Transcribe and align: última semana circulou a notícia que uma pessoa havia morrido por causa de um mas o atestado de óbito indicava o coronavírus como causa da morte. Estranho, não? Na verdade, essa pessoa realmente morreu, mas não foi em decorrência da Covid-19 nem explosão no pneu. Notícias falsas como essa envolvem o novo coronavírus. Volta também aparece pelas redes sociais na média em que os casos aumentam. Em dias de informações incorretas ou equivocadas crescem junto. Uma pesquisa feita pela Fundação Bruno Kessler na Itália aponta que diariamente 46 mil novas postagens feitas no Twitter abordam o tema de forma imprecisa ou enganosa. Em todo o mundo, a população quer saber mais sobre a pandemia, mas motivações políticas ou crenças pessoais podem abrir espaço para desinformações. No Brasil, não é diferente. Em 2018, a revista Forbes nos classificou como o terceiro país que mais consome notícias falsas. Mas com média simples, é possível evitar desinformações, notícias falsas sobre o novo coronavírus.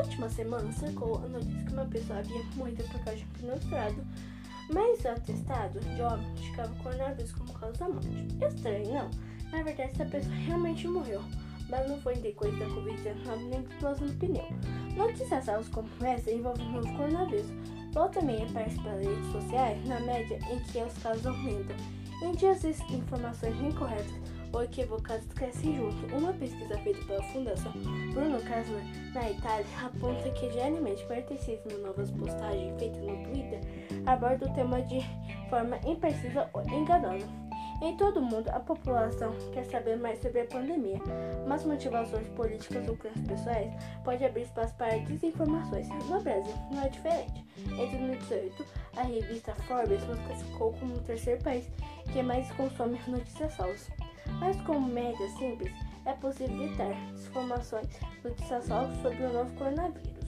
última 0.00 0.28
semana 0.28 0.72
circulou 0.72 1.18
a 1.24 1.28
notícia 1.28 1.64
que 1.64 1.72
uma 1.72 1.86
pessoa 1.86 2.18
havia 2.18 2.42
morrido 2.56 2.84
por 2.84 3.00
causa 3.04 3.18
de 3.18 3.46
um 3.46 3.52
mas 4.72 5.04
o 5.04 5.08
atestado 5.08 5.80
de 5.80 6.02
óbito 6.02 6.30
indicava 6.42 6.72
o 6.72 6.82
coronavírus 6.82 7.32
como 7.32 7.52
causa 7.52 7.78
da 7.78 7.88
morte. 7.88 8.28
Estranho, 8.40 8.94
não? 8.94 9.10
Na 9.50 9.62
verdade, 9.62 9.90
essa 9.92 10.04
pessoa 10.06 10.34
realmente 10.34 10.88
morreu, 10.88 11.22
mas 11.68 11.88
não 11.88 12.00
foi 12.00 12.14
em 12.14 12.20
decorrência 12.20 12.66
da 12.66 12.74
Covid-19 12.74 13.48
nem 13.48 13.60
explosão 13.60 14.06
no 14.06 14.14
pneu. 14.14 14.48
Notícias 14.96 15.44
falsas 15.44 15.68
como 15.68 15.88
essa 16.02 16.30
envolvem 16.30 16.66
o 16.68 16.72
novo 16.72 16.96
coronavírus. 16.96 17.50
Volta 17.92 18.20
também 18.20 18.42
aparece 18.42 18.80
pelas 18.80 19.04
redes 19.04 19.32
sociais 19.32 19.86
na 19.86 20.00
média 20.00 20.38
em 20.50 20.58
que 20.60 20.78
os 20.78 21.02
casos 21.02 21.26
aumentam. 21.26 21.76
Em 22.22 22.32
dias 22.32 22.62
de 22.62 22.68
informações 22.94 23.60
incorretas 23.60 24.32
ou 24.52 24.62
equivocadas 24.62 25.26
crescem 25.34 25.76
junto. 25.76 26.14
Uma 26.14 26.32
pesquisa 26.34 26.78
feita 26.78 27.04
pela 27.04 27.22
Fundação 27.24 27.72
Bruno 28.12 28.38
Kessler 28.40 28.84
na 29.14 29.30
Itália 29.30 29.66
aponta 29.82 30.30
que 30.30 30.48
diariamente 30.50 31.04
46 31.06 31.64
mil 31.66 31.78
novas 31.82 32.10
postagens 32.10 32.78
feitas 32.78 33.02
no 33.02 33.22
Twitter 33.24 33.60
abordam 34.06 34.50
o 34.50 34.54
tema 34.54 34.82
de 34.82 35.00
forma 35.48 35.78
imprecisa 35.86 36.48
ou 36.52 36.62
enganosa. 36.62 37.42
Em 37.82 37.96
todo 37.96 38.20
o 38.20 38.22
mundo, 38.22 38.48
a 38.50 38.60
população 38.60 39.34
quer 39.52 39.64
saber 39.64 39.96
mais 39.96 40.20
sobre 40.20 40.42
a 40.42 40.46
pandemia, 40.46 41.00
mas 41.48 41.64
motivações 41.64 42.28
políticas 42.28 42.88
ou 42.88 42.96
crenças 42.96 43.26
pessoais 43.26 43.72
podem 44.04 44.28
abrir 44.28 44.42
espaço 44.42 44.72
para 44.76 44.98
desinformações. 44.98 45.88
No 45.88 46.20
Brasil, 46.20 46.54
não 46.70 46.80
é 46.80 46.88
diferente. 46.88 47.44
Em 47.58 47.90
2018, 47.90 48.64
a 48.96 49.02
revista 49.02 49.52
Forbes 49.66 50.06
nos 50.06 50.20
classificou 50.20 50.72
como 50.74 50.94
o 50.94 51.00
terceiro 51.00 51.42
país 51.42 51.68
que 52.12 52.22
mais 52.22 52.48
consome 52.52 53.00
notícias 53.08 53.52
falsas. 53.56 54.11
Mas 54.40 54.60
com 54.62 54.80
média 54.80 55.28
simples, 55.38 55.72
é 56.04 56.12
possível 56.12 56.64
evitar 56.64 56.92
desinformações, 57.12 57.88
notícias 58.24 58.68
falsas 58.68 59.02
sobre 59.02 59.24
o 59.24 59.32
novo 59.32 59.52
coronavírus. 59.56 60.21